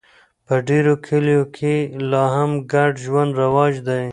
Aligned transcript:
په 0.45 0.55
ډېرو 0.67 0.93
کلیو 1.05 1.43
کې 1.57 1.75
لا 2.11 2.23
هم 2.35 2.51
ګډ 2.73 2.91
ژوند 3.05 3.31
رواج 3.41 3.73
دی. 3.87 4.05